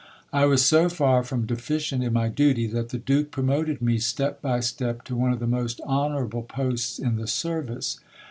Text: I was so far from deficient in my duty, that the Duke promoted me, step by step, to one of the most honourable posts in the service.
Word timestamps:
I 0.33 0.47
was 0.47 0.65
so 0.65 0.89
far 0.89 1.21
from 1.21 1.45
deficient 1.45 2.03
in 2.03 2.13
my 2.13 2.27
duty, 2.27 2.65
that 2.65 2.89
the 2.89 2.97
Duke 2.97 3.29
promoted 3.29 3.83
me, 3.83 3.99
step 3.99 4.41
by 4.41 4.59
step, 4.59 5.03
to 5.03 5.15
one 5.15 5.31
of 5.31 5.39
the 5.39 5.45
most 5.45 5.79
honourable 5.81 6.41
posts 6.41 6.97
in 6.97 7.17
the 7.17 7.27
service. 7.27 7.99